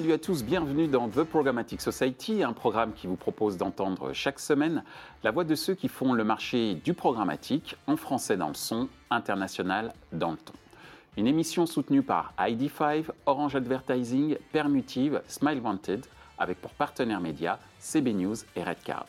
[0.00, 4.40] Salut à tous, bienvenue dans The Programmatic Society, un programme qui vous propose d'entendre chaque
[4.40, 4.82] semaine
[5.22, 8.88] la voix de ceux qui font le marché du programmatique en français dans le son,
[9.10, 10.54] international dans le ton.
[11.18, 16.06] Une émission soutenue par ID5, Orange Advertising, Permutive, Smile Wanted,
[16.38, 19.06] avec pour partenaires médias CB News et Redcard.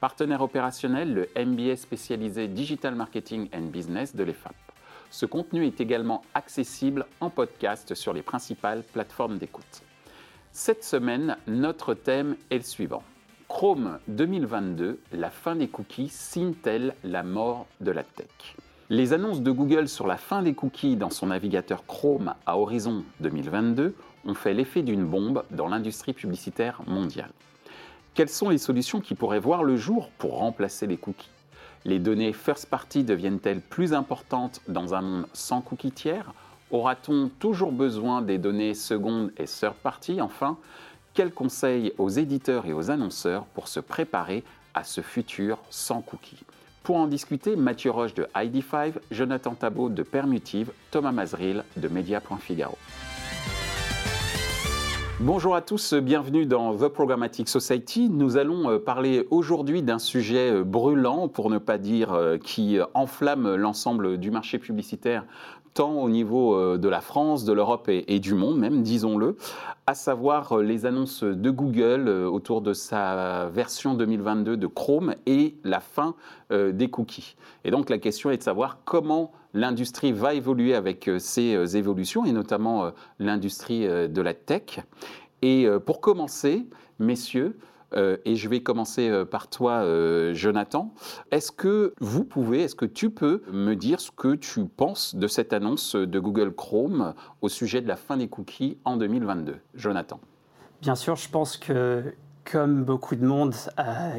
[0.00, 4.56] Partenaire opérationnel, le MBA spécialisé Digital Marketing and Business de l'EFAP.
[5.10, 9.82] Ce contenu est également accessible en podcast sur les principales plateformes d'écoute.
[10.52, 13.04] Cette semaine, notre thème est le suivant.
[13.48, 18.56] Chrome 2022, la fin des cookies signe-t-elle la mort de la tech?
[18.88, 23.04] Les annonces de Google sur la fin des cookies dans son navigateur Chrome à horizon
[23.20, 23.94] 2022
[24.26, 27.30] ont fait l'effet d'une bombe dans l'industrie publicitaire mondiale.
[28.14, 31.30] Quelles sont les solutions qui pourraient voir le jour pour remplacer les cookies?
[31.84, 36.34] Les données first party deviennent-elles plus importantes dans un monde sans cookies tiers?
[36.70, 40.56] Aura-t-on toujours besoin des données secondes et third party Enfin,
[41.14, 46.44] quels conseils aux éditeurs et aux annonceurs pour se préparer à ce futur sans cookies?
[46.84, 52.78] Pour en discuter, Mathieu Roche de ID5, Jonathan Tabot de Permutive, Thomas Mazril de Media.figaro.
[55.22, 58.08] Bonjour à tous, bienvenue dans The Programmatic Society.
[58.08, 62.78] Nous allons euh, parler aujourd'hui d'un sujet euh, brûlant, pour ne pas dire euh, qui
[62.94, 65.26] enflamme l'ensemble du marché publicitaire
[65.74, 69.36] tant au niveau euh, de la France, de l'Europe et, du monde même, disons-le,
[69.86, 75.14] à savoir euh, les annonces de Google euh, autour de sa version 2022 de Chrome
[75.26, 76.14] et la fin
[76.50, 77.36] des cookies.
[77.64, 82.32] Et donc la question est de savoir comment l'industrie va évoluer avec ces évolutions, et
[82.32, 82.90] notamment
[83.20, 84.80] l'industrie de la tech.
[85.42, 86.66] Et pour commencer,
[86.98, 87.56] messieurs,
[87.94, 90.92] euh, et je vais commencer euh, par toi, euh, Jonathan.
[91.30, 95.26] Est-ce que vous pouvez, est-ce que tu peux me dire ce que tu penses de
[95.26, 100.20] cette annonce de Google Chrome au sujet de la fin des cookies en 2022 Jonathan.
[100.82, 102.14] Bien sûr, je pense que
[102.50, 103.54] comme beaucoup de monde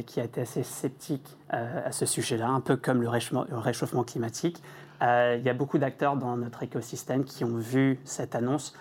[0.06, 4.62] qui a été assez sceptique à ce sujet-là, un peu comme le réchauffement climatique,
[5.02, 8.74] il y a beaucoup d'acteurs dans notre écosystème qui ont vu cette annonce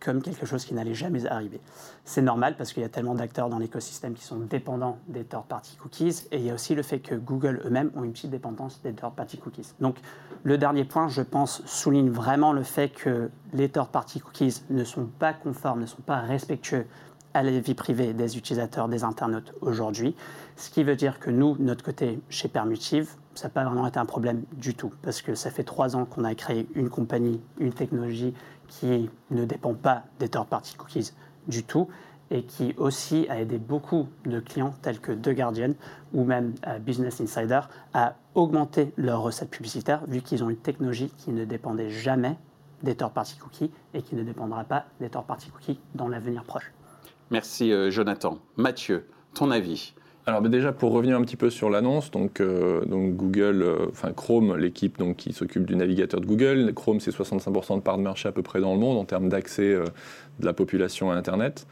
[0.00, 1.60] comme quelque chose qui n'allait jamais arriver.
[2.04, 5.76] C'est normal parce qu'il y a tellement d'acteurs dans l'écosystème qui sont dépendants des third-party
[5.76, 8.80] cookies et il y a aussi le fait que Google eux-mêmes ont une petite dépendance
[8.82, 9.74] des third-party cookies.
[9.80, 9.96] Donc
[10.42, 15.06] le dernier point, je pense, souligne vraiment le fait que les third-party cookies ne sont
[15.06, 16.86] pas conformes, ne sont pas respectueux
[17.34, 20.14] à la vie privée des utilisateurs, des internautes aujourd'hui.
[20.56, 23.86] Ce qui veut dire que nous, de notre côté, chez Permutive, ça n'a pas vraiment
[23.86, 26.90] été un problème du tout, parce que ça fait trois ans qu'on a créé une
[26.90, 28.34] compagnie, une technologie
[28.80, 31.12] qui ne dépend pas des third-party cookies
[31.46, 31.88] du tout
[32.30, 35.74] et qui aussi a aidé beaucoup de clients tels que The Guardian
[36.14, 37.60] ou même euh, Business Insider
[37.92, 42.36] à augmenter leurs recettes publicitaires vu qu'ils ont une technologie qui ne dépendait jamais
[42.82, 46.72] des third-party cookies et qui ne dépendra pas des third-party cookies dans l'avenir proche.
[47.30, 48.38] Merci euh, Jonathan.
[48.56, 49.94] Mathieu, ton avis?
[50.24, 54.56] Alors déjà pour revenir un petit peu sur l'annonce, donc, euh, Google, euh, enfin Chrome,
[54.56, 58.28] l'équipe donc qui s'occupe du navigateur de Google, Chrome c'est 65% de part de marché
[58.28, 61.66] à peu près dans le monde en termes d'accès de la population à Internet,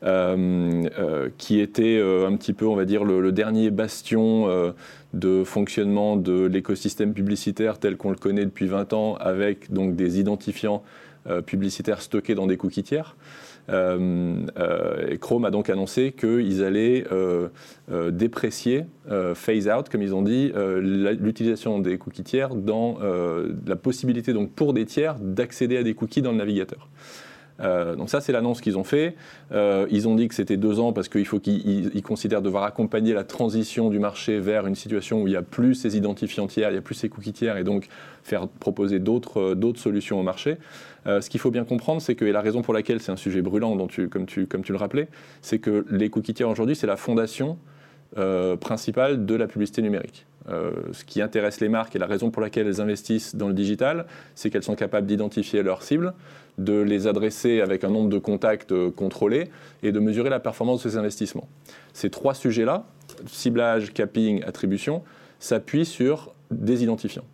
[0.00, 4.74] qui était un petit peu on va dire le, dernier bastion
[5.12, 10.18] de fonctionnement de l'écosystème publicitaire tel qu'on le connaît depuis 20 ans avec donc des
[10.18, 10.82] identifiants
[11.46, 13.16] publicitaires stockés dans des cookies tiers.
[13.68, 17.48] Euh, euh, Chrome a donc annoncé qu'ils allaient euh,
[18.10, 18.84] déprécier,
[19.34, 22.98] phase out, comme ils ont dit, l'utilisation des cookies tiers dans
[23.66, 26.88] la possibilité donc pour des tiers d'accéder à des cookies dans le navigateur.
[27.60, 29.14] Euh, donc ça, c'est l'annonce qu'ils ont fait.
[29.52, 33.12] Euh, ils ont dit que c'était deux ans parce qu'il faut qu'ils considèrent devoir accompagner
[33.12, 36.70] la transition du marché vers une situation où il n'y a plus ces identifiants tiers,
[36.70, 37.88] il n'y a plus ces cookies tiers, et donc
[38.22, 40.58] faire proposer d'autres euh, solutions au marché.
[41.06, 43.42] ce qu'il faut bien comprendre, c'est que, et la raison pour laquelle c'est un sujet
[43.42, 45.08] brûlant, dont tu, comme, tu, comme tu le rappelais,
[45.40, 47.58] c'est que les cookies tiers aujourd'hui, c'est la fondation
[48.60, 50.26] principale de la publicité numérique.
[50.48, 54.06] ce qui intéresse les marques et la raison pour laquelle elles investissent dans le digital,
[54.34, 56.12] c'est qu'elles sont capables d'identifier leurs cibles,
[56.58, 59.50] de les adresser avec un nombre de contacts euh, contrôlés
[59.82, 61.48] et de mesurer la performance de ces investissements.
[61.92, 62.84] Ces trois sujets-là,
[63.26, 65.02] ciblage, capping, attribution,
[65.38, 67.24] s'appuient sur des identifiants.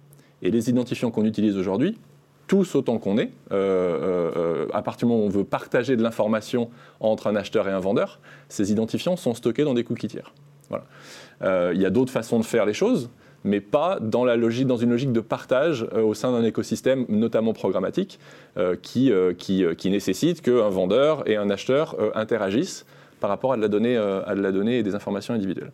[0.43, 1.99] Et les identifiants qu'on utilise aujourd'hui,
[2.47, 6.03] tous autant qu'on est, euh, euh, à partir du moment où on veut partager de
[6.03, 6.71] l'information
[7.01, 10.33] entre un acheteur et un vendeur, ces identifiants sont stockés dans des cookies tiers.
[10.71, 11.73] Voilà.
[11.75, 13.11] Il y a d'autres façons de faire les choses
[13.45, 17.07] mais pas dans, la logique, dans une logique de partage euh, au sein d'un écosystème,
[17.09, 18.19] notamment programmatique,
[18.57, 22.85] euh, qui, euh, qui, qui, nécessite qu'un vendeur et un acheteur interagissent
[23.21, 25.73] par rapport à de la donnée, à de la donnée et des informations individuelles.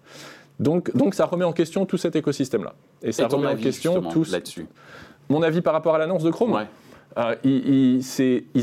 [0.61, 2.75] Donc, donc ça remet en question tout cet écosystème-là.
[3.03, 4.67] Et ça remet en question tout là-dessus?
[5.29, 6.59] Mon avis par rapport à l'annonce de Chrome?
[7.45, 8.01] Ils,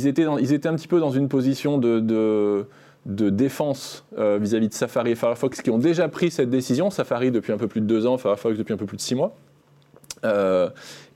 [0.07, 2.65] étaient un petit peu dans une position de,
[3.05, 6.89] défense euh, vis-à-vis de Safari et Firefox qui ont déjà pris cette décision.
[6.89, 9.15] Safari depuis un peu plus de deux ans, Firefox depuis un peu plus de six
[9.15, 9.35] mois.
[10.23, 10.69] Euh,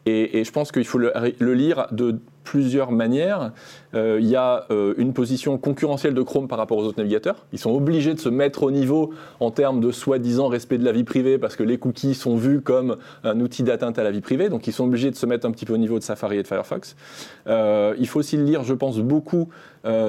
[0.07, 3.51] et, je pense qu'il faut le, lire de plusieurs manières.
[3.95, 4.67] Euh, il y a
[4.97, 7.47] une position concurrentielle de Chrome par rapport aux autres navigateurs.
[7.53, 10.91] Ils sont obligés de se mettre au niveau en termes de soi-disant respect de la
[10.91, 14.21] vie privée parce que les cookies sont vus comme un outil d'atteinte à la vie
[14.21, 14.49] privée.
[14.49, 16.43] Donc ils sont obligés de se mettre un petit peu au niveau de Safari et
[16.43, 16.95] de Firefox.
[17.47, 19.49] Il faut aussi le lire, je pense, beaucoup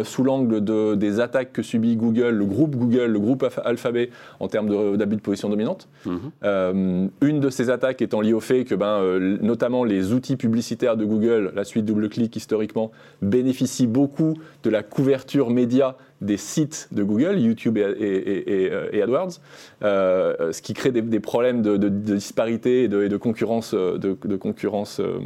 [0.04, 4.48] sous l'angle de, des attaques que subit Google, le groupe Google, le groupe Alphabet en
[4.48, 5.88] termes d'abus de, position dominante.
[6.04, 7.10] Mhm.
[7.20, 11.04] une de ces attaques étant liée au fait que ben, notamment les outils publicitaires de
[11.04, 12.90] Google, la suite double-clic historiquement,
[13.22, 19.40] bénéficient beaucoup de la couverture média des sites de Google, YouTube et, AdWords,
[19.82, 25.18] euh, ce qui crée des, problèmes de, disparité et de, concurrence, de, concurrence euh,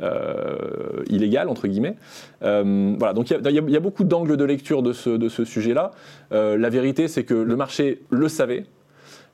[0.00, 1.96] euh, illégale, entre guillemets.
[2.40, 5.90] voilà, donc il y, a beaucoup d'angles de lecture de ce, ce sujet-là.
[6.30, 8.64] la vérité, c'est que le marché le savait.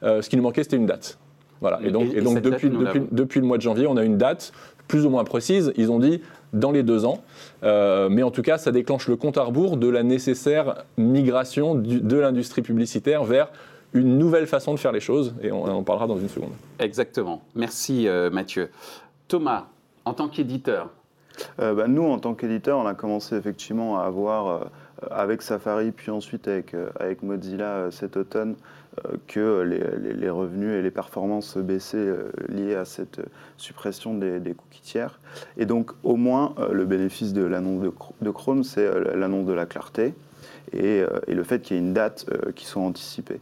[0.03, 1.19] ce qui nous manquait, c'était une date.
[1.61, 1.81] Voilà.
[1.83, 4.53] Et donc, et, donc depuis, depuis, depuis, le mois de janvier, on a une date
[4.89, 5.73] plus ou moins précise.
[5.77, 6.21] Ils ont dit
[6.55, 7.23] dans les deux ans.
[7.63, 11.75] Euh, mais en tout cas, ça déclenche le compte à rebours de la nécessaire migration
[11.75, 13.49] de l'industrie publicitaire vers
[13.93, 16.51] une nouvelle façon de faire les choses, et on en parlera dans une seconde.
[16.81, 17.43] Exactement.
[17.55, 18.71] Merci euh, Mathieu.
[19.29, 19.67] Thomas,
[20.05, 20.91] en tant qu'éditeur
[21.61, 24.69] euh, bah, Nous, en tant qu'éditeur, on a commencé effectivement à avoir,
[25.11, 28.57] avec Safari, puis ensuite avec, avec Mozilla cet automne,
[29.27, 33.21] que les, revenus et les performances baissaient euh, liées à cette
[33.57, 35.21] suppression des, cookies tiers.
[35.57, 39.67] Et donc, au moins, euh, le bénéfice de l'annonce de, Chrome, c'est l'annonce de la
[39.67, 40.15] clarté
[40.75, 43.41] et, le fait qu'il y ait une date qui soit anticipée.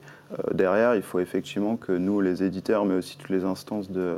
[0.53, 4.17] derrière, il faut effectivement que nous, les éditeurs, mais aussi toutes les instances de,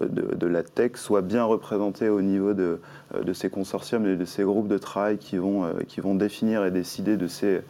[0.00, 2.80] de, la tech, soient bien représentés au niveau de,
[3.22, 6.70] de, ces consortiums et de ces groupes de travail qui vont, qui vont définir et
[6.70, 7.62] décider de ces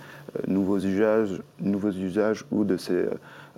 [0.46, 3.06] nouveaux usages, nouveaux usages ou de ces,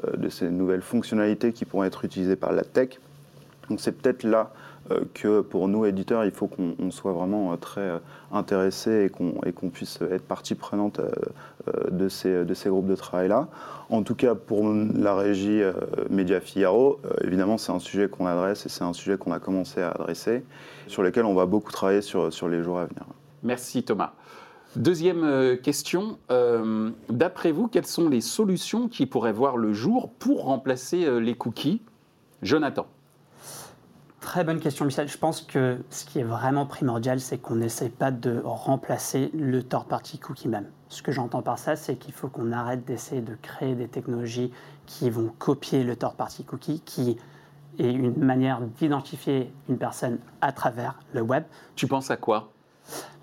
[0.07, 3.01] euh, de ces nouvelles fonctionnalités qui pourront être utilisées par la tech.
[3.69, 4.68] Donc c'est peut-être là euh,
[5.15, 8.01] que pour nous, éditeurs, il faut qu'on soit vraiment euh, très
[8.33, 9.11] intéressés
[9.47, 11.01] et qu'on puisse être partie prenante
[11.91, 13.49] de, ces, groupes de travail-là.
[13.91, 15.63] En tout cas, pour la régie
[16.11, 19.81] Média Figaro, évidemment, c'est un sujet qu'on adresse et c'est un sujet qu'on a commencé
[19.81, 20.45] à adresser,
[20.87, 23.05] sur lequel on va beaucoup travailler sur, les jours à venir.
[23.43, 24.13] Merci Thomas.
[24.77, 30.13] Deuxième euh, question, euh, d'après vous, quelles sont les solutions qui pourraient voir le jour
[30.19, 31.81] pour remplacer euh, les cookies?
[32.43, 32.87] Jonathan
[34.21, 35.09] Très bonne question, Michel.
[35.09, 39.63] Je pense que ce qui est vraiment primordial, c'est qu'on n'essaie pas de remplacer le
[39.63, 40.67] third party cookie même.
[40.89, 44.53] Ce que j'entends par ça, c'est qu'il faut qu'on arrête d'essayer de créer des technologies
[44.87, 47.17] qui vont copier le third party cookie, qui
[47.79, 51.45] est une manière d'identifier une personne à travers le web.
[51.77, 52.51] Tu penses à quoi?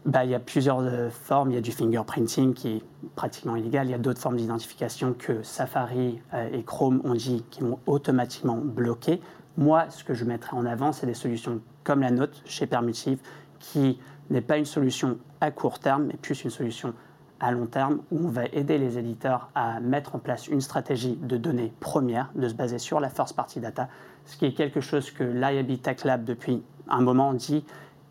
[0.05, 1.51] Bah, il y a plusieurs euh, formes.
[1.51, 2.83] Il y a du fingerprinting qui est
[3.15, 3.87] pratiquement illégal.
[3.87, 7.79] Il y a d'autres formes d'identification que Safari euh, et Chrome ont dit qui vont
[7.87, 9.19] automatiquement bloquer.
[9.57, 13.19] Moi, ce que je mettrais en avant, c'est des solutions comme la nôtre chez Permutive,
[13.59, 13.99] qui
[14.29, 16.93] n'est pas une solution à court terme, mais plus une solution
[17.39, 21.17] à long terme, où on va aider les éditeurs à mettre en place une stratégie
[21.21, 23.89] de données premières, de se baser sur la first party data,
[24.25, 27.65] ce qui est quelque chose que l'IAB Tech Lab, depuis un moment, dit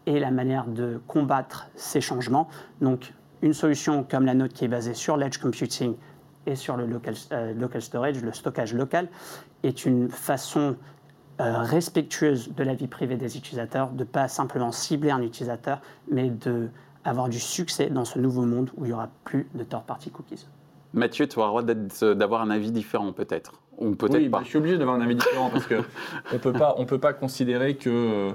[0.06, 2.48] et la manière de combattre ces changements.
[2.80, 5.96] Donc, une solution comme la nôtre qui est basée sur l'edge computing
[6.46, 9.08] et sur le local, euh, local storage, le stockage local,
[9.62, 10.76] est une façon
[11.40, 15.80] euh, respectueuse de la vie privée des utilisateurs, de ne pas simplement cibler un utilisateur,
[16.10, 16.32] mais
[17.04, 20.46] d'avoir du succès dans ce nouveau monde où il n'y aura plus de third-party cookies.
[20.92, 24.38] Mathieu, tu auras le droit d'avoir un avis différent peut-être ou peut-être oui, pas.
[24.38, 25.84] Bah, je suis obligé d'avoir un avis différent parce qu'on
[26.32, 28.32] ne peut pas, on peut pas considérer que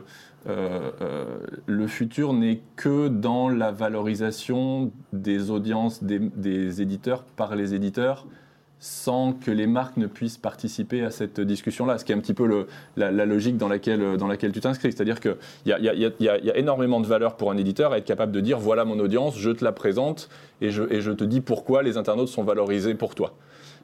[0.48, 7.74] euh, euh, le futur n'est que dans la valorisation des audiences des, éditeurs par les
[7.74, 8.26] éditeurs
[8.80, 12.34] sans que les marques ne puissent participer à cette discussion-là, ce qui est un petit
[12.34, 14.92] peu la, logique dans laquelle, dans laquelle tu t'inscris.
[14.92, 18.40] C'est-à-dire qu'il y, y, a énormément de valeur pour un éditeur à être capable de
[18.40, 20.30] dire voilà mon audience, je te la présente
[20.62, 23.34] et je, et je te dis pourquoi les internautes sont valorisés pour toi.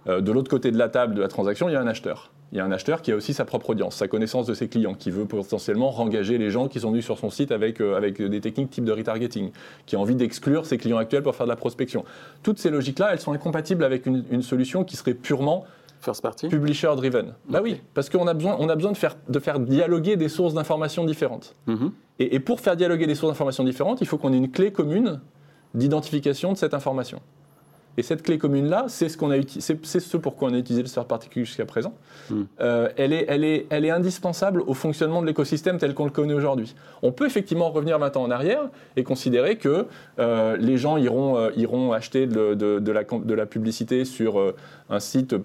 [0.08, 2.32] Euh, de l'autre côté de la table de la transaction, il y a un acheteur.
[2.52, 4.68] Il y a un acheteur qui a aussi sa propre audience, sa connaissance de ses
[4.68, 7.96] clients, qui veut potentiellement rengager les gens qui sont venus sur son site avec, euh,
[7.96, 9.52] avec des techniques type de retargeting,
[9.86, 12.06] qui a envie d'exclure ses clients actuels pour faire de la prospection.
[12.44, 15.66] Toutes ces logiques-là, elles sont incompatibles avec une, solution qui serait purement
[16.02, 17.34] First party Publisher driven.
[17.50, 20.30] Bah oui, parce qu'on a besoin, on a besoin de, faire, de faire dialoguer des
[20.30, 21.56] sources d'informations différentes.
[21.68, 21.92] Mm-hmm.
[22.20, 24.72] et, et, pour faire dialoguer des sources d'informations différentes, il faut qu'on ait une clé
[24.72, 25.20] commune
[25.74, 27.22] d'identification de cette information.
[27.98, 30.90] Et cette clé commune-là, c'est ce, qu'on a c'est ce pourquoi on a utilisé le
[30.90, 31.94] third party jusqu'à présent.
[32.30, 32.44] Hmm.
[32.60, 36.12] Euh, elle, est, elle, est, elle est indispensable au fonctionnement de l'écosystème tel qu'on le
[36.12, 36.76] connaît aujourd'hui.
[37.02, 39.88] On peut effectivement revenir 20 ans en arrière et considérer que
[40.20, 44.54] euh, les gens iront, euh, iront acheter de, de, la, de, la, publicité sur
[44.90, 45.36] un site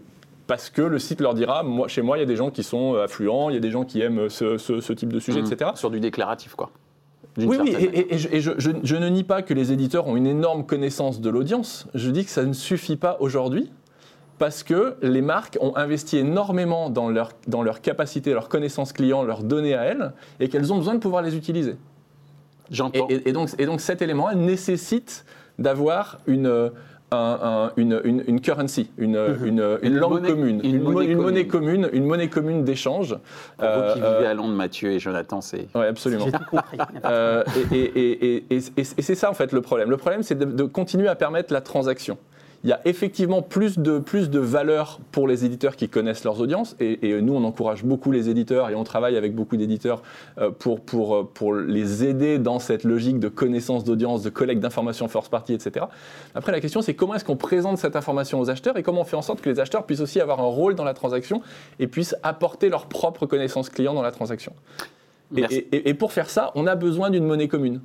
[0.47, 2.65] parce que le site leur dira, moi, chez moi, il y a des gens qui
[2.65, 5.53] sont affluents, il y a des gens qui aiment ce, ce, type de sujet, hmm.
[5.53, 5.71] etc.
[5.77, 6.71] Sur du déclaratif, quoi.
[7.39, 11.31] Oui, oui, et, je, ne nie pas que les éditeurs ont une énorme connaissance de
[11.31, 11.87] l'audience.
[11.95, 13.71] Je dis que ça ne suffit pas aujourd'hui
[14.39, 19.23] parce que les marques ont investi énormément dans leur, dans leur capacité, leur connaissance client,
[19.23, 21.77] leurs données à elles, et qu'elles ont besoin de pouvoir les utiliser.
[22.71, 23.07] J'entends.
[23.09, 25.25] Et, donc, et donc cet élément nécessite
[25.59, 26.71] d'avoir une
[27.13, 33.17] une, une, currency, une, une, langue commune, une, monnaie, commune, une monnaie commune d'échange.
[33.59, 35.69] Pour vous qui vivez à Londres, Mathieu et Jonathan, c'est.
[35.75, 36.27] Oui, absolument.
[37.05, 39.91] Euh, et, et, et c'est ça en fait le problème.
[39.91, 42.19] Le problème, c'est de, de continuer à permettre la transaction
[42.63, 46.41] il y a effectivement plus de, plus de valeur pour les éditeurs qui connaissent leurs
[46.41, 46.77] audiences.
[46.79, 50.03] Et, nous, on encourage beaucoup les éditeurs et on travaille avec beaucoup d'éditeurs
[50.39, 54.61] euh, pour, pour, euh, pour les aider dans cette logique de connaissance d'audience, de collecte
[54.61, 55.87] d'informations first party, etc.
[56.35, 59.05] Après, la question, c'est comment est-ce qu'on présente cette information aux acheteurs et comment on
[59.05, 61.41] fait en sorte que les acheteurs puissent aussi avoir un rôle dans la transaction
[61.79, 64.53] et puissent apporter leur propre connaissance client dans la transaction.
[65.35, 67.81] et pour faire ça, on a besoin d'une monnaie commune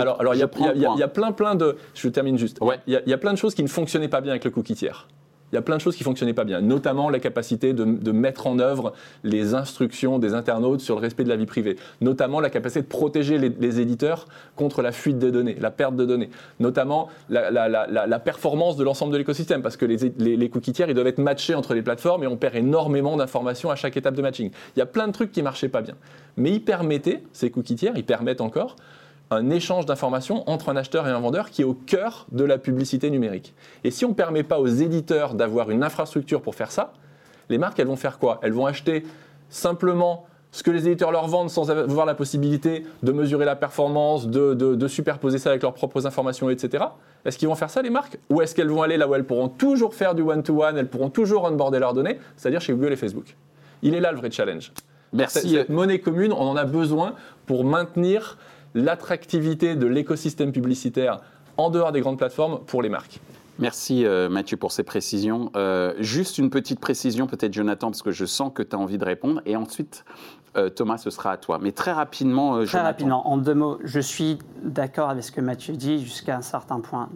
[0.00, 1.76] alors, alors il y, a plein, plein de.
[1.94, 2.58] Je termine juste.
[2.86, 5.06] Il y, a plein de choses qui ne fonctionnaient pas bien avec le cookie tiers.
[5.50, 8.12] Il y a plein de choses qui ne fonctionnaient pas bien, notamment la capacité de,
[8.12, 8.92] mettre en œuvre
[9.24, 12.86] les instructions des internautes sur le respect de la vie privée, notamment la capacité de
[12.86, 16.28] protéger les, éditeurs contre la fuite des données, la perte de données,
[16.60, 21.06] notamment la, performance de l'ensemble de l'écosystème, parce que les, les, cookies tiers, ils doivent
[21.06, 24.50] être matchés entre les plateformes et on perd énormément d'informations à chaque étape de matching.
[24.76, 25.94] Il y a plein de trucs qui ne marchaient pas bien.
[26.36, 28.76] Mais ils permettaient, ces cookies tiers, ils permettent encore
[29.30, 32.58] un échange d'informations entre un acheteur et un vendeur qui est au cœur de la
[32.58, 33.54] publicité numérique.
[33.84, 36.92] Et si on ne permet pas aux éditeurs d'avoir une infrastructure pour faire ça,
[37.48, 38.40] les marques, elles vont faire quoi?
[38.42, 39.04] Elles vont acheter
[39.48, 44.28] simplement ce que les éditeurs leur vendent sans avoir la possibilité de mesurer la performance,
[44.28, 46.84] de, superposer ça avec leurs propres informations, etc.
[47.24, 48.18] Est-ce qu'ils vont faire ça, les marques?
[48.30, 51.10] Ou est-ce qu'elles vont aller là où elles pourront toujours faire du one-to-one, elles pourront
[51.10, 53.36] toujours onboarder leurs données, c'est-à-dire chez Google et Facebook?
[53.82, 54.72] Il est là le vrai challenge.
[55.12, 55.50] Merci.
[55.50, 57.14] Cette monnaie commune, on en a besoin
[57.46, 58.38] pour maintenir
[58.74, 61.20] l'attractivité de l'écosystème publicitaire
[61.56, 63.20] en dehors des grandes plateformes pour les marques.
[63.58, 65.50] Merci euh, Mathieu pour ces précisions.
[65.56, 68.98] Euh, juste une petite précision, peut-être Jonathan, parce que je sens que tu as envie
[68.98, 69.42] de répondre.
[69.46, 70.04] Et ensuite,
[70.56, 71.58] euh, Thomas, ce sera à toi.
[71.60, 75.74] Mais très rapidement, Très rapidement, en deux mots, je suis d'accord avec ce que Mathieu
[75.74, 77.08] dit jusqu'à un certain point.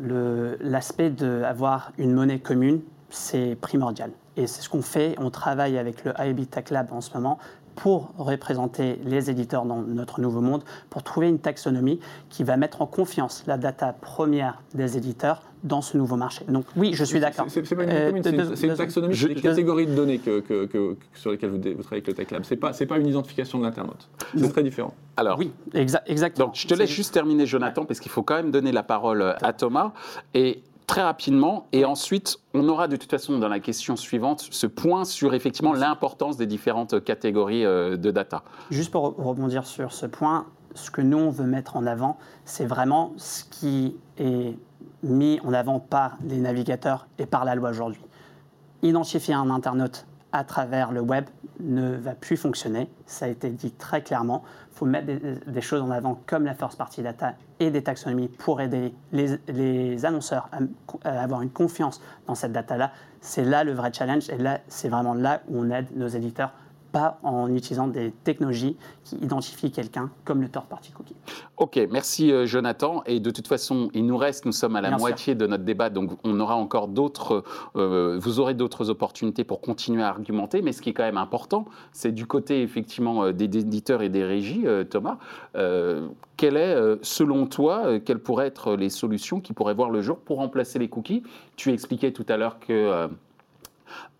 [0.60, 4.10] L'aspect d'avoir une monnaie commune, c'est primordial.
[4.36, 5.14] Et c'est ce qu'on fait.
[5.18, 7.38] On travaille avec le IB Tech Lab en ce moment
[7.76, 12.82] pour représenter les éditeurs dans notre nouveau monde, pour trouver une taxonomie qui va mettre
[12.82, 16.44] en confiance la data première des éditeurs dans ce nouveau marché.
[16.48, 17.46] Donc oui, je suis d'accord.
[17.48, 21.50] C'est pas une, euh, une taxonomie, c'est des catégories de données que, que, sur lesquelles
[21.50, 22.44] vous, travaillez avec le Tech Lab.
[22.44, 24.08] Ce n'est pas, pas une identification de l'internaute.
[24.36, 24.94] C'est très différent.
[25.16, 26.46] Alors, oui, exactement.
[26.46, 29.22] Donc je te laisse juste terminer, Jonathan, parce qu'il faut quand même donner la parole
[29.40, 29.92] à Thomas.
[30.34, 30.62] Et
[30.92, 31.68] très rapidement.
[31.72, 35.72] Et ensuite, on aura de toute façon dans la question suivante ce point sur effectivement
[35.72, 38.42] l'importance des différentes catégories euh, de data.
[38.70, 40.44] Juste pour rebondir sur ce point,
[40.74, 44.54] ce que nous, on veut mettre en avant, c'est vraiment ce qui est
[45.02, 48.02] mis en avant par les navigateurs et par la loi aujourd'hui.
[48.82, 51.26] Identifier un internaute à travers le web
[51.60, 52.90] ne va plus fonctionner.
[53.06, 54.42] Ça a été dit très clairement.
[54.72, 55.06] Il faut mettre
[55.46, 60.04] des, choses en avant comme la first party data et des taxonomies pour aider les,
[60.04, 60.48] annonceurs
[61.04, 62.92] à, avoir une confiance dans cette data-là.
[63.20, 66.52] C'est là le vrai challenge et là, c'est vraiment là où on aide nos éditeurs
[66.92, 71.16] pas en utilisant des technologies qui identifient quelqu'un comme le third party cookie.
[71.56, 73.02] Ok, merci euh, Jonathan.
[73.06, 75.90] Et de toute façon, il nous reste, nous sommes à la moitié de notre débat,
[75.90, 77.44] donc on aura encore d'autres,
[77.76, 80.60] euh, vous aurez d'autres opportunités pour continuer à argumenter.
[80.62, 84.08] Mais ce qui est quand même important, c'est du côté effectivement euh, des éditeurs et
[84.08, 85.18] des régies, Thomas.
[86.36, 90.38] quelle est, selon toi, quelles pourraient être les solutions qui pourraient voir le jour pour
[90.38, 91.22] remplacer les cookies?
[91.56, 93.08] Tu expliquais tout à l'heure que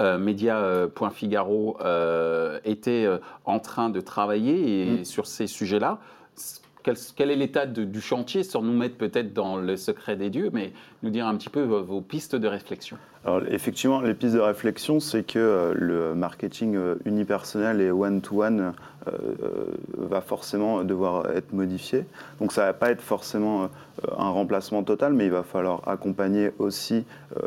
[0.01, 3.07] euh, Média.figaro euh, euh, était
[3.45, 5.05] en train de travailler mm.
[5.05, 5.99] sur ces sujets-là.
[6.83, 10.73] Quel, est l'état du chantier, sans nous mettre peut-être dans le secret des dieux, mais
[11.03, 14.99] nous dire un petit peu vos pistes de réflexion alors, effectivement, les pistes de réflexion,
[14.99, 18.73] c'est que le marketing unipersonnel et one-to-one
[19.97, 22.05] va forcément devoir être modifié.
[22.41, 23.69] Donc ça ne va pas être forcément
[24.19, 27.05] un remplacement total, mais il va falloir accompagner aussi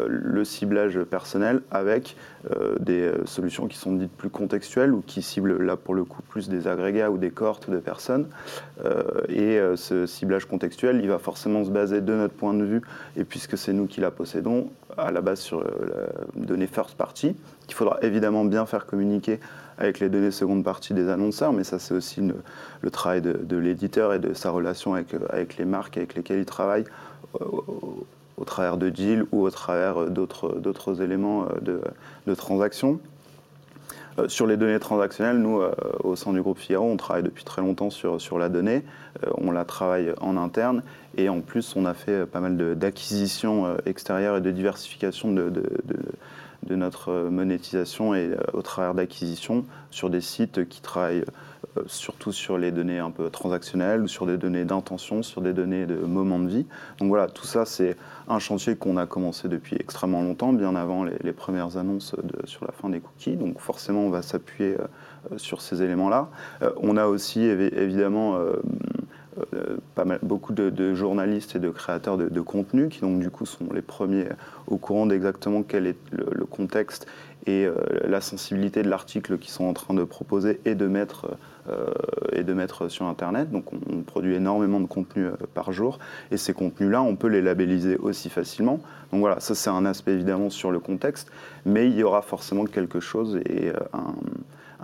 [0.07, 2.15] le ciblage personnel avec
[2.51, 6.03] euh, des euh, solutions qui sont dites plus contextuelles ou qui ciblent là pour le
[6.03, 8.27] coup plus des agrégats ou des cohortes de personnes.
[8.83, 12.81] Euh, et ce ciblage contextuel, il va forcément se baser de notre point de vue,
[13.17, 16.95] et puis puisque c'est nous qui la possédons, à la base sur la donnée first
[16.95, 17.35] party,
[17.67, 19.39] qu'il faudra évidemment bien faire communiquer
[19.77, 22.21] avec les données seconde partie des annonceurs, mais ça c'est aussi
[22.81, 26.45] le, travail de, l'éditeur et de sa relation avec, avec, les marques avec lesquelles il
[26.45, 26.85] travaille
[27.39, 28.05] au,
[28.45, 31.81] travers de deals ou au travers d'autres éléments de,
[32.25, 32.99] de transactions.
[34.17, 37.43] Euh, sur les données transactionnelles, nous, euh, au sein du groupe Figaro, on travaille depuis
[37.43, 38.83] très longtemps sur, sur la donnée.
[39.25, 40.83] Euh, on la travaille en interne
[41.17, 45.51] et en plus, on a fait pas mal d'acquisitions extérieures et de diversification de,
[46.73, 51.23] notre monétisation et au travers d'acquisitions sur des sites qui travaillent
[51.77, 55.85] euh, surtout sur les données un peu transactionnelles, sur des données d'intention, sur des données
[55.85, 56.65] de moment de vie.
[56.99, 57.95] Donc voilà, tout ça, c'est
[58.27, 62.71] un chantier qu'on a commencé depuis extrêmement longtemps, bien avant les, premières annonces sur la
[62.71, 63.35] fin des cookies.
[63.35, 66.29] Donc forcément, on va s'appuyer euh, sur ces éléments-là.
[66.61, 68.39] Euh, on a aussi évidemment
[69.95, 73.67] pas mal, beaucoup de, journalistes et de créateurs de, contenu qui donc du coup sont
[73.73, 74.27] les premiers
[74.67, 77.07] au courant d'exactement quel est le, contexte
[77.47, 77.67] et
[78.03, 81.37] la sensibilité de l'article qu'ils sont en train de proposer et de mettre
[81.67, 81.91] euh,
[82.31, 83.49] et de mettre sur Internet.
[83.49, 85.97] Donc on, produit énormément de contenu euh, par jour
[86.29, 88.81] et ces contenus-là, on peut les labelliser aussi facilement.
[89.11, 91.31] Donc voilà, ça c'est un aspect évidemment sur le contexte,
[91.65, 94.13] mais il y aura forcément quelque chose et euh, un,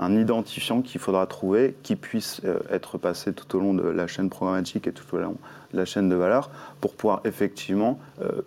[0.01, 4.29] un identifiant qu'il faudra trouver qui puisse être passé tout au long de la chaîne
[4.29, 5.37] programmatique et tout au long
[5.73, 6.49] la chaîne de valeur
[6.79, 7.99] pour pouvoir effectivement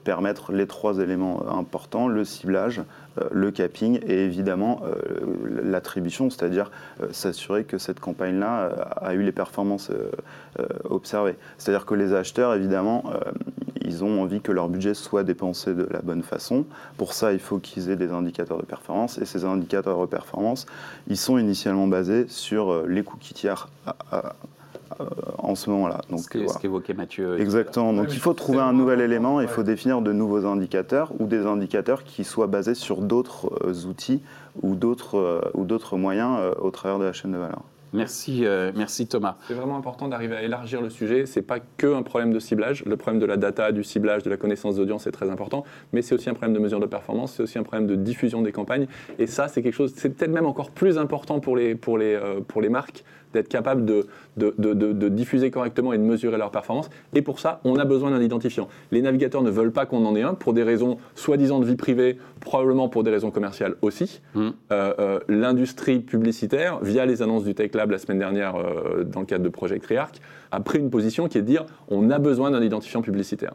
[0.04, 2.83] permettre les trois éléments importants, le ciblage,
[3.21, 9.23] euh, le capping et évidemment euh, l'attribution, c'est-à-dire euh, s'assurer que cette campagne-là a eu
[9.23, 9.90] les performances
[10.85, 11.37] observées.
[11.59, 13.04] C'est-à-dire que les acheteurs, évidemment,
[13.81, 16.64] ils ont envie que leur budget soit dépensé de la bonne façon.
[16.97, 19.19] Pour ça, il faut qu'ils aient des indicateurs de performance.
[19.19, 20.66] Et ces indicateurs de performance,
[21.09, 23.69] ils sont initialement basés sur les cookies tiers
[24.12, 24.21] euh,
[25.39, 26.01] en ce moment-là.
[26.11, 27.41] Donc, ce qu'évoquait Mathieu.
[27.41, 27.93] Exactement.
[27.93, 31.47] Donc il faut trouver un nouvel élément, il faut définir de nouveaux indicateurs ou des
[31.47, 34.23] indicateurs qui soient basés sur d'autres euh, outils
[34.63, 37.63] ou d'autres euh, ou d'autres moyens au travers de la chaîne de valeur.
[37.93, 39.37] Merci, merci Thomas.
[39.47, 41.27] C'est vraiment important d'arriver à élargir le sujet.
[41.27, 42.85] C'est pas que un problème de ciblage.
[42.85, 46.03] Le problème de la data, du ciblage, de la connaissance d'audience est très important, mais
[46.03, 47.35] c'est aussi un problème de mesure de performance.
[47.35, 48.88] C'est aussi un problème de diffusion des campagnes.
[49.21, 49.92] Et ça, c'est quelque chose.
[49.95, 52.18] C'est peut-être même encore plus important pour les pour les
[52.49, 56.88] pour les marques d'être capable de, de, diffuser correctement et de mesurer leur performance.
[57.14, 58.68] Et pour ça, on a besoin d'un identifiant.
[58.90, 61.77] Les navigateurs ne veulent pas qu'on en ait un pour des raisons soi-disant de vie
[61.77, 64.23] privée, probablement pour des raisons commerciales aussi.
[64.35, 64.49] Mmh.
[64.73, 69.20] Euh, euh, l'industrie publicitaire, via les annonces du Tech Lab la semaine dernière euh, dans
[69.20, 70.20] le cadre de Project Rearc,
[70.51, 73.55] a pris une position qui est de dire on a besoin d'un identifiant publicitaire.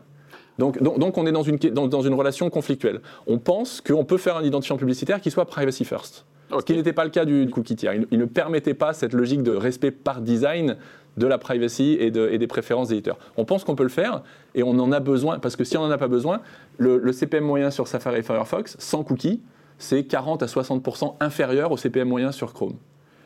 [0.57, 2.99] Donc, donc, on est dans une, dans, dans une relation conflictuelle.
[3.27, 6.25] On pense qu'on peut faire un identifiant publicitaire qui soit privacy first.
[6.51, 7.93] Ce qui n'était pas le cas du cookie tiers.
[8.11, 10.77] Il, ne permettait pas cette logique de respect par design
[11.17, 13.19] de la privacy et, des préférences des éditeurs.
[13.37, 14.23] On pense qu'on peut le faire
[14.55, 16.41] et on en a besoin, parce que si on n'en a pas besoin,
[16.77, 19.41] le, CPM moyen sur Safari et Firefox, sans cookie,
[19.77, 22.75] c'est 40 à 60% inférieur au CPM moyen sur Chrome.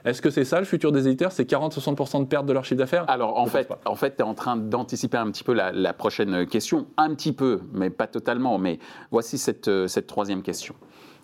[0.06, 1.32] Est-ce que c'est ça le futur des éditeurs?
[1.32, 3.06] C'est 40-60% de perte de leur chiffre d'affaires?
[3.08, 6.46] Alors en fait, en fait, tu es en train d'anticiper un petit peu la, prochaine
[6.46, 8.58] question, un petit peu, mais pas totalement.
[8.58, 8.80] Mais
[9.12, 10.76] voici cette, euh, cette troisième question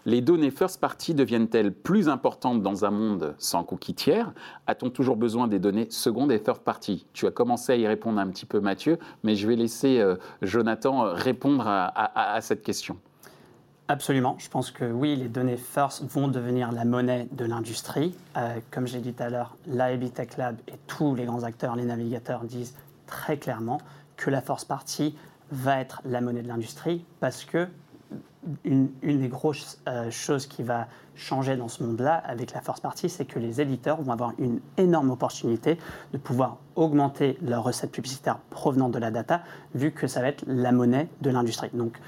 [0.06, 4.34] les données first party deviennent-elles plus importantes dans un monde sans cookies tiers?
[4.68, 7.06] A-t-on toujours besoin des données secondes et third party?
[7.14, 10.16] Tu as commencé à y répondre un petit peu, Mathieu, mais je vais laisser euh,
[10.42, 12.98] Jonathan euh, répondre à, cette question.
[13.88, 14.36] Absolument.
[14.38, 18.16] Je pense que oui, les données first vont devenir la monnaie de l'industrie.
[18.38, 21.76] Euh, comme j'ai dit tout à l'heure, l'AIB Tech Lab et tous les grands acteurs,
[21.76, 22.76] les navigateurs disent
[23.08, 23.80] très clairement
[24.16, 25.16] que la first party
[25.52, 27.68] va être la monnaie de l'industrie parce que
[28.64, 33.10] une, des grosses euh, choses qui va changer dans ce monde-là avec la force partie,
[33.10, 35.78] c'est que les éditeurs vont avoir une énorme opportunité
[36.14, 39.42] de pouvoir augmenter leurs recettes publicitaires provenant de la data,
[39.76, 41.70] vu que ça va être la monnaie de l'industrie.
[41.74, 42.00] Donc,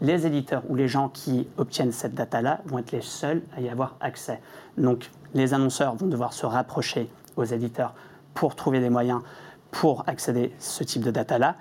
[0.00, 3.68] les éditeurs ou les gens qui obtiennent cette data-là vont être les seuls à y
[3.68, 4.40] avoir accès.
[4.76, 7.94] Donc, les annonceurs vont devoir se rapprocher aux éditeurs
[8.34, 9.22] pour trouver des moyens
[9.70, 11.56] pour accéder à ce type de data-là.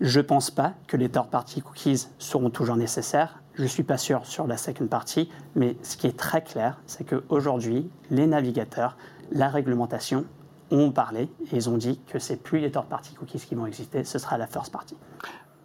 [0.00, 3.39] Je ne pense pas que les third-party cookies seront toujours nécessaires.
[3.54, 6.80] Je ne suis pas sûr sur la second party, mais ce qui est très clair,
[6.86, 8.96] c'est qu'aujourd'hui, les navigateurs,
[9.32, 10.24] la réglementation
[10.70, 14.04] ont parlé et ils ont dit que c'est plus les third-party cookies qui vont exister,
[14.04, 14.96] ce sera la first party.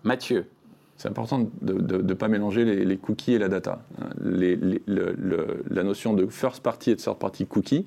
[0.03, 0.49] Mathieu,
[0.97, 3.83] c'est important de ne pas mélanger les, cookies et la data.
[4.17, 7.85] la notion de first party et de third party cookie,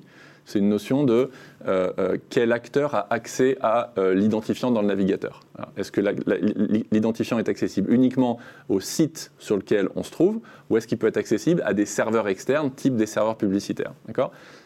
[0.49, 1.29] c'est une notion de
[1.67, 5.41] euh, euh, quel acteur a accès à euh, l'identifiant dans le navigateur.
[5.77, 6.01] Est-ce que
[6.91, 11.07] l'identifiant est accessible uniquement au site sur lequel on se trouve, ou est-ce qu'il peut
[11.07, 13.93] être accessible à des serveurs externes, type des serveurs publicitaires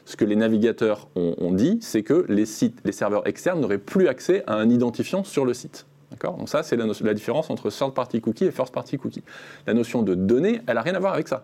[0.05, 4.07] Ce que les navigateurs ont, dit, c'est que les, sites, les serveurs externes n'auraient plus
[4.07, 5.85] accès à un identifiant sur le site.
[6.21, 9.23] Donc ça, c'est la, la, différence entre third party cookie et first party cookie.
[9.65, 11.43] La notion de données, elle n'a rien à voir avec ça.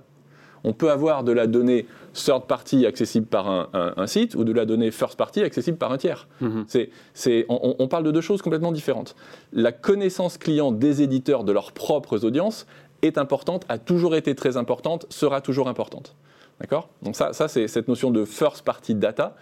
[0.63, 4.65] On peut avoir de la donnée third party accessible par un, site ou de la
[4.65, 6.27] donnée first party accessible par un tiers.
[6.41, 7.45] Mm-hmm.
[7.49, 9.15] on, on, parle de deux choses complètement différentes.
[9.53, 12.65] La connaissance client des éditeurs de leurs propres audiences
[13.01, 16.15] est importante, a toujours été très importante, sera toujours importante.
[16.59, 16.89] D'accord?
[17.01, 19.35] Donc ça, ça c'est cette notion de first party data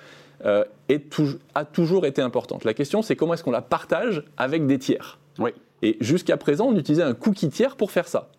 [0.45, 0.63] euh,
[1.55, 2.63] a toujours été importante.
[2.63, 5.17] La question, c'est comment est-ce qu'on la partage avec des tiers?
[5.39, 5.51] Oui.
[5.81, 8.29] Et jusqu'à présent, on utilisait un cookie tiers pour faire ça.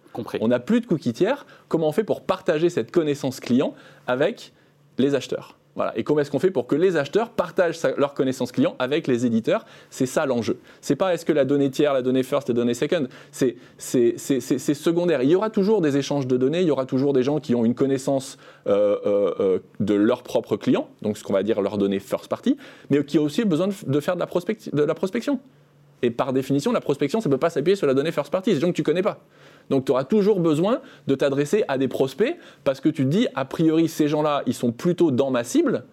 [0.41, 1.47] On n'a plus de cookie tiers.
[1.69, 3.75] Comment on fait pour partager cette connaissance client
[4.07, 4.53] avec
[4.99, 5.59] les acheteurs?
[5.95, 9.27] Et comment est-ce qu'on fait pour que les acheteurs partagent leur connaissance client avec les
[9.27, 9.65] éditeurs?
[9.91, 10.59] C'est ça l'enjeu.
[10.81, 13.07] C'est pas est-ce que la donnée tiers, la donnée first, la donnée second?
[13.31, 15.23] C'est secondaire.
[15.23, 16.63] Il y aura toujours des échanges de données.
[16.63, 20.23] Il y aura toujours des gens qui ont une connaissance euh, euh, euh, de leurs
[20.23, 22.57] propres clients, donc ce qu'on va dire leur données first party,
[22.91, 24.27] mais qui ont aussi besoin de, faire de la,
[24.73, 25.41] de la prospection.
[26.03, 28.51] Et par définition, la prospection, ça ne peut pas s'appuyer sur la donnée first party,
[28.51, 29.19] c'est des gens que tu connais pas.
[29.71, 33.29] Donc tu auras toujours besoin de t'adresser à des prospects parce que tu te dis,
[33.35, 35.85] a priori, ces gens-là, ils sont plutôt dans ma cible.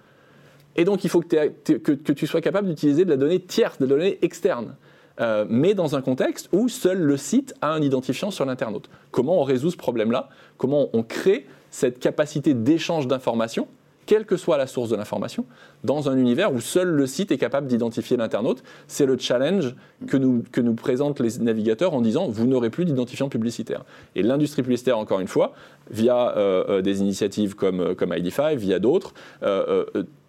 [0.76, 3.90] Et donc il faut que, tu sois capable d'utiliser de la donnée tierce, de la
[3.90, 4.76] donnée externe.
[5.22, 8.90] Euh, mais dans un contexte où seul le site a un identifiant sur l'internaute.
[9.12, 10.28] Comment on résout ce problème-là?
[10.58, 13.68] Comment on crée cette capacité d'échange d'informations
[14.06, 15.46] quelle que soit la source de l'information,
[15.84, 18.64] dans un univers où seul le site est capable d'identifier l'internaute.
[18.88, 19.76] C'est le challenge
[20.08, 23.84] que nous, que nous présentent les navigateurs en disant vous n'aurez plus d'identifiant publicitaire.
[24.16, 25.54] Et l'industrie publicitaire, encore une fois,
[25.90, 29.14] via euh, euh, des initiatives comme, euh, comme ID5, via d'autres,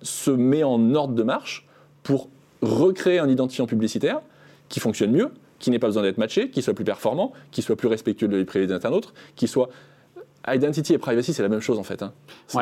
[0.03, 1.67] se met en ordre de marche
[2.03, 2.29] pour
[2.63, 4.21] recréer un identifiant publicitaire
[4.69, 7.77] qui fonctionne mieux, qui n'ait pas besoin d'être matché, qui soit plus performant, qui soit
[7.77, 9.69] plus respectueux de la vie privée des internautes, qui soit
[10.49, 12.03] Identity et privacy, c'est la même chose en fait.
[12.03, 12.13] Hein.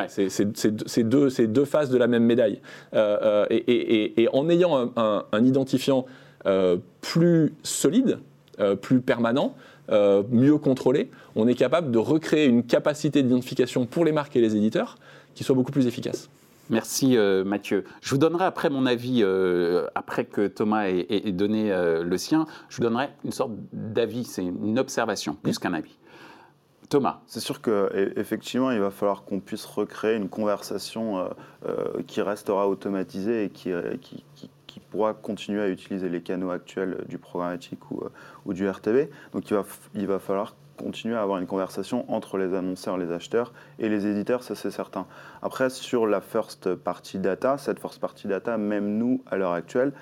[0.09, 2.61] C'est deux, deux, faces de la même médaille.
[2.95, 6.07] Euh, euh, et, en ayant un, identifiant
[6.47, 8.19] euh, plus solide,
[8.81, 9.55] plus permanent,
[9.91, 14.57] mieux contrôlé, on est capable de recréer une capacité d'identification pour les marques et les
[14.57, 14.97] éditeurs
[15.35, 16.31] qui soit beaucoup plus efficace.
[16.71, 17.85] Merci Mathieu.
[18.01, 19.23] Je vous donnerai après mon avis,
[19.95, 21.71] après que Thomas ait, donné
[22.03, 25.99] le sien, je vous donnerai une sorte d'avis, c'est une observation plus qu'un avis.
[27.27, 31.29] C'est sûr qu'effectivement, il va falloir qu'on puisse recréer une conversation euh,
[31.67, 34.25] euh, qui restera automatisée et qui, qui,
[34.91, 39.11] pourra continuer à utiliser les canaux actuels du programmatique ou, euh, du RTV.
[39.33, 43.11] Donc il va, il va falloir continuer à avoir une conversation entre les annonceurs, les
[43.13, 45.07] acheteurs et les éditeurs, ça c'est certain.
[45.43, 49.93] Après, sur la first party data, cette first party data, même nous, à l'heure actuelle,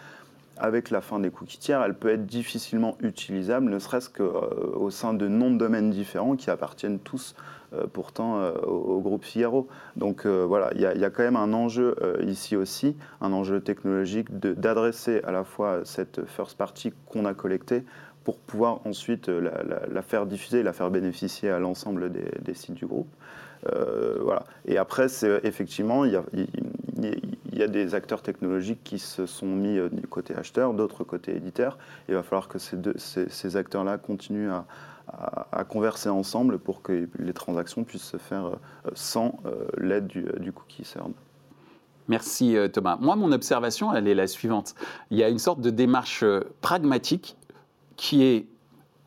[0.57, 5.15] avec la fin des cookies tiers, elle peut être difficilement utilisable, ne serait-ce qu'au sein
[5.15, 7.35] de noms de domaines différents qui appartiennent tous
[7.75, 9.67] euh, pourtant euh, au, groupe Figaro.
[9.97, 14.39] Donc euh, voilà, il y, a quand même un enjeu ici aussi, un enjeu technologique
[14.39, 17.85] d'adresser à la fois cette first party qu'on a collectée
[18.25, 23.09] pour pouvoir ensuite la, faire diffuser, la faire bénéficier à l'ensemble des, sites du groupe.
[24.21, 24.45] voilà.
[24.67, 25.07] Et après,
[25.43, 26.23] effectivement, il y a,
[27.63, 31.37] y a des acteurs technologiques qui se sont mis euh, du côté acheteur, d'autres côté
[31.37, 31.79] éditeur.
[32.09, 37.85] Il va falloir que ces, ces, acteurs-là continuent à, converser ensemble pour que les transactions
[37.85, 38.57] puissent se faire euh,
[38.95, 41.13] sans euh, l'aide du, cookie CERN.
[42.09, 42.97] Merci Thomas.
[43.01, 44.75] Moi, mon observation, elle est la suivante.
[45.11, 46.25] Il y a une sorte de démarche
[46.61, 47.37] pragmatique
[47.97, 48.47] qui est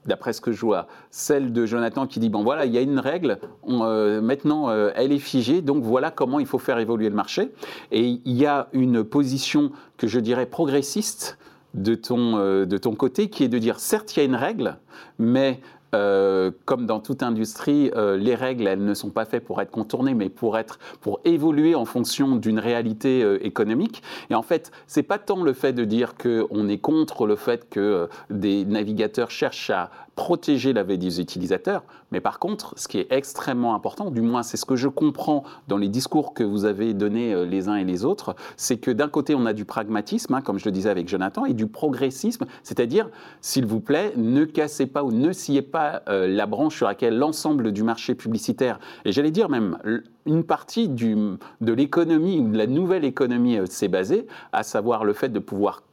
[0.06, 2.82] d'après ce que je vois, celle de Jonathan qui dit bon voilà, il y a
[2.82, 7.10] une règle, euh, maintenant euh, elle est figée, donc voilà comment il faut faire évoluer
[7.10, 7.52] le marché.
[7.92, 11.38] Et il y a une position que je dirais progressiste
[11.74, 14.36] de ton, euh, de ton côté qui est de dire certes il y a une
[14.36, 14.78] règle,
[15.20, 15.60] mais
[15.96, 19.72] euh, comme dans toute industrie, euh, les règles, elles ne sont pas faites pour être
[19.72, 24.04] contournées, mais pour être, pour évoluer en fonction d'une réalité euh, économique.
[24.30, 27.70] Et en fait, c'est pas tant le fait de dire qu'on est contre le fait
[27.70, 33.00] que des navigateurs cherchent à protéger la vie des utilisateurs, mais par contre, ce qui
[33.00, 36.66] est extrêmement important, du moins c'est ce que je comprends dans les discours que vous
[36.66, 40.34] avez donnés les uns et les autres, c'est que d'un côté on a du pragmatisme,
[40.34, 43.10] hein, comme je le disais avec Jonathan, et du progressisme, c'est-à-dire,
[43.42, 47.18] s'il vous plaît, ne cassez pas ou ne sciez pas euh, la branche sur laquelle
[47.18, 49.78] l'ensemble du marché publicitaire, et j'allais dire même
[50.26, 55.14] une partie de l'économie ou de la nouvelle économie euh, s'est basée, à savoir le
[55.14, 55.84] fait de pouvoir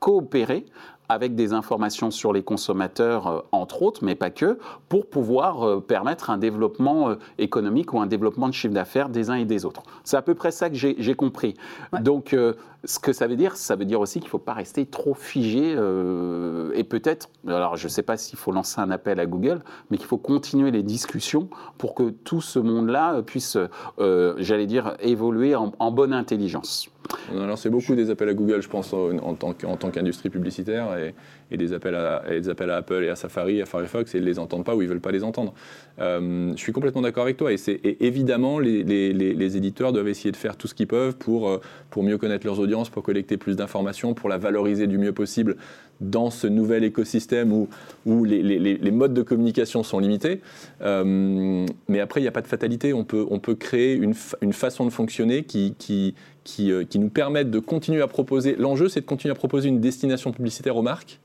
[0.00, 0.64] coopérer
[1.08, 5.80] avec des informations sur les consommateurs, euh, entre autres, mais pas que, pour pouvoir euh,
[5.80, 9.64] permettre un développement euh, économique ou un développement de chiffre d'affaires des uns et des
[9.64, 9.82] autres.
[10.04, 11.54] C'est à peu près ça que j'ai compris.
[12.00, 12.36] Donc,
[12.84, 15.14] ce que ça veut dire, ça veut dire aussi qu'il ne faut pas rester trop
[15.14, 19.62] figé et peut-être, alors je ne sais pas s'il faut lancer un appel à Google,
[19.90, 23.58] mais qu'il faut continuer les discussions pour que tout ce monde-là puisse,
[23.98, 26.90] j'allais dire, évoluer en bonne intelligence.
[27.32, 31.12] Alors c'est beaucoup des appels à Google, je pense, en, tant qu'industrie publicitaire, 예.
[31.50, 34.24] Et, des, appels à, des appels à Apple et à Safari, à Firefox, et ils
[34.24, 35.54] ne les entendent pas ou ils ne veulent pas les entendre.
[36.00, 40.30] Euh, je suis complètement d'accord avec toi, et, et évidemment, les, les, éditeurs doivent essayer
[40.30, 43.36] de faire tout ce qu'ils peuvent pour, euh, pour mieux connaître leurs audiences, pour collecter
[43.36, 45.56] plus d'informations, pour la valoriser du mieux possible
[46.00, 47.68] dans ce nouvel écosystème où,
[48.06, 50.40] où les, les, modes de communication sont limités.
[50.82, 52.92] Euh, mais après, il n'y a pas de fatalité.
[52.92, 57.08] On peut, on peut créer une, une façon de fonctionner qui, qui, qui, qui nous
[57.08, 58.54] permette de continuer à proposer.
[58.56, 61.18] L'enjeu, c'est de continuer à proposer une destination publicitaire aux marques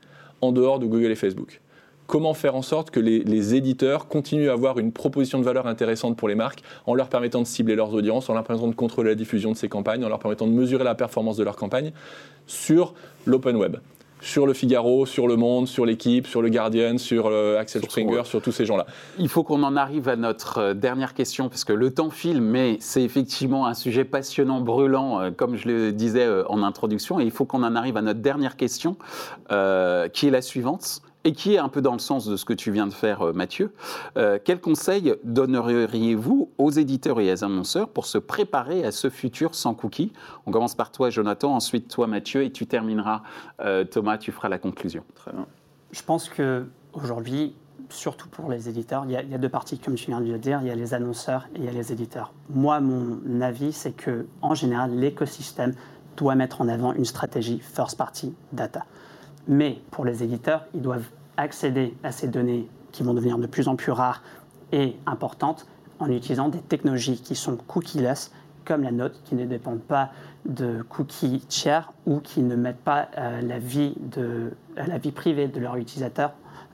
[0.44, 1.60] en dehors de Google et Facebook.
[2.06, 6.18] Comment faire en sorte que les, éditeurs continuent à avoir une proposition de valeur intéressante
[6.18, 9.10] pour les marques en leur permettant de cibler leurs audiences, en leur permettant de contrôler
[9.10, 11.92] la diffusion de ces campagnes, en leur permettant de mesurer la performance de leurs campagnes
[12.46, 13.76] sur l'open web?
[14.24, 18.22] Sur le Figaro, sur Le Monde, sur l'équipe, sur le Guardian, sur euh, Axel Springer,
[18.24, 18.86] sur tous ces gens-là.
[19.18, 22.40] Il faut qu'on en arrive à notre euh, dernière question, parce que le temps file,
[22.40, 27.24] mais c'est effectivement un sujet passionnant, brûlant, euh, comme je le disais en introduction, et
[27.24, 28.96] il faut qu'on en arrive à notre dernière question,
[29.48, 32.52] qui est la suivante et qui est un peu dans le sens de ce que
[32.52, 33.72] tu viens de faire, euh, Mathieu.
[34.16, 39.54] Euh, quel conseil donneriez-vous aux éditeurs et aux annonceurs pour se préparer à ce futur
[39.54, 40.12] sans cookies?
[40.46, 43.22] On commence par toi, Jonathan, ensuite toi, Mathieu, et tu termineras,
[43.60, 45.02] euh, Thomas, tu feras la conclusion.
[45.14, 45.46] Très bien.
[45.92, 47.54] Je pense qu'aujourd'hui,
[47.88, 50.20] surtout pour les éditeurs, il y, a, il y, a, deux parties, comme tu viens
[50.20, 52.32] de le dire, il y a les annonceurs et il y a les éditeurs.
[52.50, 55.74] Moi, mon avis, c'est que en général, l'écosystème
[56.16, 58.84] doit mettre en avant une stratégie first party data.
[59.48, 63.68] Mais pour les éditeurs, ils doivent accéder à ces données qui vont devenir de plus
[63.68, 64.22] en plus rares
[64.72, 65.66] et importantes
[65.98, 68.32] en utilisant des technologies qui sont cookieless,
[68.64, 70.10] comme la nôtre, qui ne dépendent pas
[70.46, 75.48] de cookies tiers ou qui ne mettent pas euh, la, vie de, la vie privée
[75.48, 76.32] de leurs utilisateurs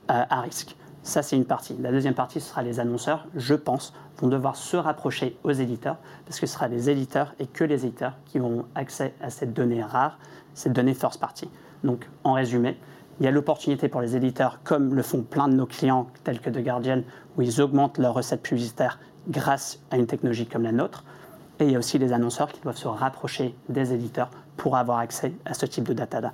[0.09, 0.75] euh, à risque.
[1.03, 1.75] Ça, c'est une partie.
[1.79, 5.97] La deuxième partie, ce sera les annonceurs, je pense, vont devoir se rapprocher aux éditeurs,
[6.25, 9.53] parce que ce sera les éditeurs et que les éditeurs qui auront accès à cette
[9.53, 10.19] donnée rare,
[10.53, 11.49] cette donnée first party.
[11.83, 12.77] Donc, en résumé,
[13.19, 16.39] il y a l'opportunité pour les éditeurs, comme le font plein de nos clients tels
[16.39, 17.03] que The Guardian,
[17.37, 21.03] où ils augmentent leurs recettes publicitaires grâce à une technologie comme la nôtre.
[21.59, 24.97] Et il y a aussi les annonceurs qui doivent se rapprocher des éditeurs pour avoir
[24.97, 26.33] accès à ce type de data.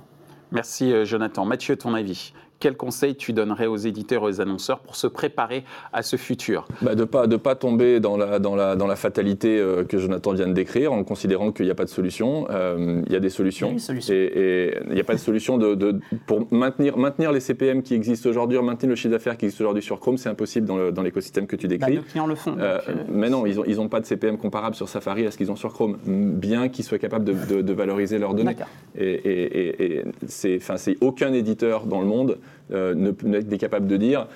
[0.50, 1.44] Merci euh, Jonathan.
[1.44, 2.32] Mathieu, ton avis?
[2.60, 6.66] Quel conseil tu donnerais aux éditeurs et aux annonceurs pour se préparer à ce futur?
[6.82, 9.84] Bah De ne pas, de pas tomber dans la, dans la, dans la fatalité euh,
[9.84, 12.46] que Jonathan vient de décrire en considérant qu'il n'y a pas de solution.
[12.50, 13.76] Euh, il y a des solutions.
[14.08, 17.94] Et il n'y a pas de solution de, de, pour maintenir, maintenir les CPM qui
[17.94, 21.46] existent aujourd'hui, maintenir le chiffre d'affaires qui existe aujourd'hui sur Chrome, c'est impossible dans l'écosystème
[21.46, 21.92] que tu décris.
[21.92, 22.56] Bah, nos clients le font.
[22.58, 25.36] Euh, mais non, ils n'ont ils ont pas de CPM comparable sur Safari à ce
[25.36, 28.56] qu'ils ont sur Chrome, bien qu'ils soient capables de, de, valoriser leurs données.
[28.96, 30.60] Et, et, et c'est
[31.00, 32.38] aucun éditeur dans le monde
[32.72, 34.26] euh, ne, être capable de dire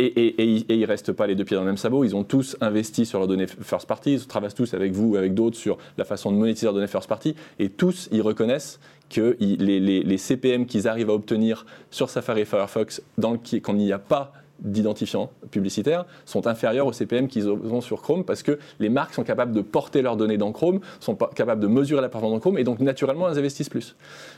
[0.00, 2.04] et, et, et, ils restent pas les deux pieds dans le même sabot.
[2.04, 4.14] Ils ont tous investi sur leurs données first party.
[4.14, 7.08] Ils travaillent tous avec vous, avec d'autres, sur la façon de monétiser leurs données first
[7.08, 7.34] party.
[7.58, 8.78] Et tous, ils reconnaissent
[9.10, 13.72] que les, les, CPM qu'ils arrivent à obtenir sur Safari et Firefox, dans le, quand
[13.72, 18.42] il n'y a pas d'identifiants publicitaires sont inférieurs aux CPM qu'ils ont sur Chrome parce
[18.42, 22.02] que les marques sont capables de porter leurs données dans Chrome, sont capables de mesurer
[22.02, 23.94] la performance dans Chrome et donc naturellement elles investissent plus.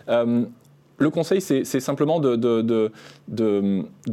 [0.08, 0.44] Euh,
[1.00, 2.90] le conseil, c'est simplement de,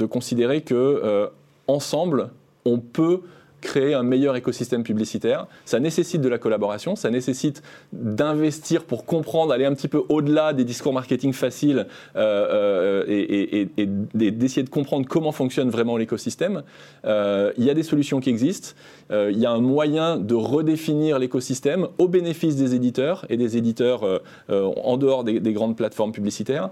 [0.10, 1.28] considérer que euh,
[1.68, 2.30] ensemble,
[2.66, 3.22] on peut
[3.62, 5.48] créer un meilleur écosystème publicitaire.
[5.66, 10.54] Ça nécessite de la collaboration, ça nécessite d'investir pour comprendre, aller un petit peu au-delà
[10.54, 13.68] des discours marketing faciles euh, euh, et,
[14.14, 16.64] d'essayer de comprendre comment fonctionne vraiment l'écosystème.
[17.04, 18.70] il y a des solutions qui existent.
[19.12, 24.22] il y a un moyen de redéfinir l'écosystème au bénéfice des éditeurs et des éditeurs
[24.50, 26.70] en dehors des, grandes plateformes publicitaires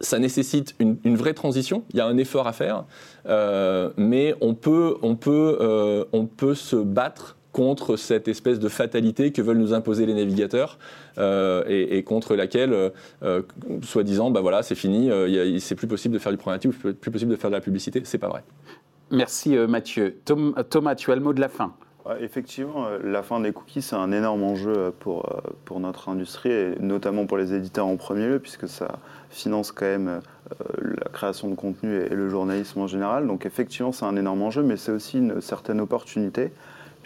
[0.00, 2.84] ça nécessite une, vraie transition, il y a un effort à faire,
[3.26, 8.68] euh, mais on peut, on, peut, euh, on peut se battre contre cette espèce de
[8.68, 10.78] fatalité que veulent nous imposer les navigateurs
[11.16, 12.92] euh, et, contre laquelle,
[13.82, 15.10] soi-disant, bah voilà, c'est fini,
[15.60, 18.18] c'est plus possible de faire du programmatique, plus possible de faire de la publicité, c'est
[18.18, 18.44] pas vrai.
[19.10, 20.18] Merci Mathieu.
[20.68, 21.74] Thomas, tu as le mot de la fin.
[22.20, 27.26] Effectivement, la fin des cookies, c'est un énorme enjeu pour, pour notre industrie, et notamment
[27.26, 29.00] pour les éditeurs en premier lieu, puisque ça,
[29.36, 33.26] finance quand même euh, la création de contenu et le journalisme en général.
[33.26, 36.50] Donc effectivement, c'est un énorme enjeu, mais c'est aussi une certaine opportunité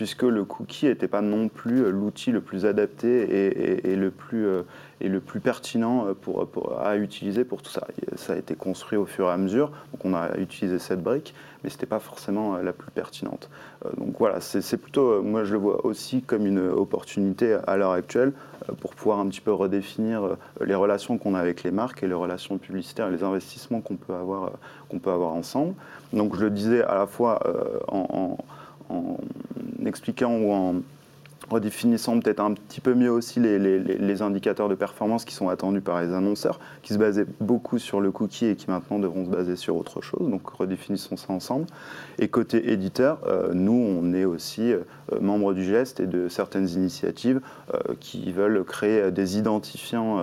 [0.00, 4.46] puisque le cookie n'était pas non plus euh, l'outil le plus adapté et, le, plus,
[4.46, 4.62] euh,
[5.02, 7.86] et le plus pertinent pour, à utiliser pour tout ça.
[8.16, 11.34] Ça a été construit au fur et à mesure, donc on a utilisé cette brique,
[11.62, 13.50] mais ce n'était pas forcément la plus pertinente.
[13.98, 18.32] Donc voilà, c'est plutôt, moi je le vois aussi comme une opportunité à l'heure actuelle
[18.80, 22.14] pour pouvoir un petit peu redéfinir les relations qu'on a avec les marques et les
[22.14, 24.52] relations publicitaires et les investissements qu'on peut, avoir,
[24.88, 25.74] qu'on peut avoir ensemble.
[26.14, 27.40] Donc je le disais à la fois
[27.88, 28.38] en
[29.86, 30.82] expliquant ou en,
[31.50, 36.00] redéfinissant peut-être un petit peu mieux aussi les, indicateurs de performance qui sont attendus par
[36.00, 39.56] les annonceurs, qui se basaient beaucoup sur le cookie et qui maintenant devront se baser
[39.56, 40.28] sur autre chose.
[40.28, 41.66] Donc redéfinissons ça ensemble.
[42.18, 44.80] Et côté éditeur, euh, nous, on est aussi euh,
[45.20, 47.40] membres du geste et de certaines initiatives
[47.74, 50.20] euh, qui veulent créer des identifiants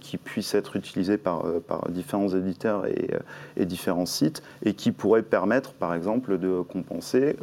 [0.00, 3.10] qui puissent être utilisés par, par différents éditeurs et,
[3.56, 7.36] et, différents sites et qui pourraient permettre, par exemple, de compenser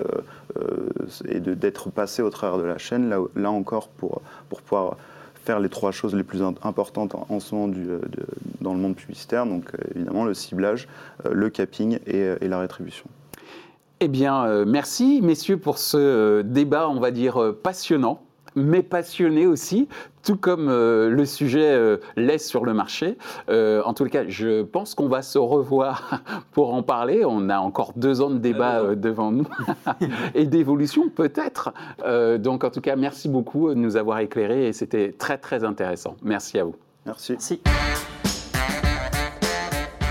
[1.28, 4.98] et d'être passé au travers de la chaîne là, encore, pour, pour pouvoir
[5.46, 7.88] faire les trois choses les plus importantes en, ce moment du,
[8.62, 10.88] dans le monde publicitaire, donc euh, évidemment le ciblage,
[11.26, 13.06] euh, le capping euh, et la rétribution.
[14.02, 18.22] Eh bien, merci messieurs pour ce débat, on va dire, passionnant
[18.56, 19.88] mais passionné aussi,
[20.24, 23.18] tout comme euh, le sujet euh, laisse sur le marché.
[23.50, 27.24] Euh, en tout cas, je pense qu'on va se revoir pour en parler.
[27.26, 29.48] On a encore deux ans de débat devant nous
[30.34, 31.74] et d'évolution peut-être.
[32.40, 36.16] donc en tout cas, merci beaucoup de nous avoir éclairés et c'était très très intéressant.
[36.24, 36.76] Merci à vous.
[37.06, 37.34] Merci.
[37.34, 37.62] Merci.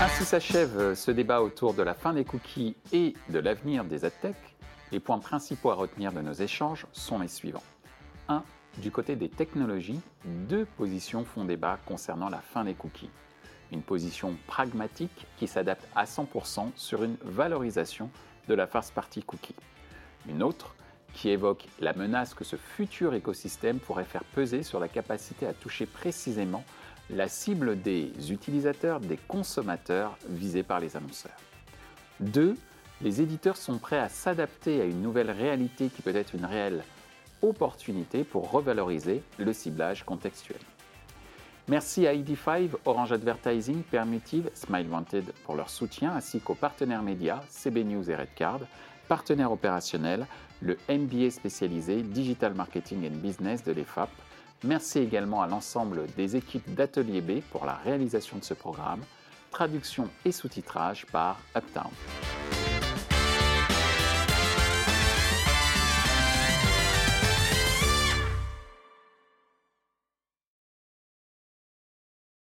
[0.01, 4.35] Ainsi s'achève ce débat autour de la fin des cookies et de l'avenir des adtech.
[4.91, 7.63] Les points principaux à retenir de nos échanges sont les suivants.
[8.27, 8.43] 1.
[8.77, 13.09] Du côté des technologies, deux positions font débat concernant la fin des cookies.
[13.71, 18.09] Une position pragmatique qui s'adapte à 100% sur une valorisation
[18.47, 19.55] de la first party cookie.
[20.27, 20.75] Une autre
[21.13, 25.53] qui évoque la menace que ce futur écosystème pourrait faire peser sur la capacité à
[25.53, 26.63] toucher précisément
[27.09, 31.37] la cible des utilisateurs, des consommateurs visés par les annonceurs.
[32.19, 32.55] 2.
[33.01, 36.83] Les éditeurs sont prêts à s'adapter à une nouvelle réalité qui peut être une réelle
[37.49, 40.59] opportunité pour revaloriser le ciblage contextuel.
[41.67, 47.41] Merci à ID5, Orange Advertising, Permutive, Smile Wanted pour leur soutien, ainsi qu'aux partenaires médias
[47.49, 48.59] CB News et Redcard,
[49.07, 50.27] partenaires opérationnels,
[50.61, 54.09] le MBA spécialisé Digital Marketing and Business de l'EFAP.
[54.63, 59.01] Merci également à l'ensemble des équipes d'Atelier B pour la réalisation de ce programme,
[59.49, 61.91] traduction et sous-titrage par Uptown.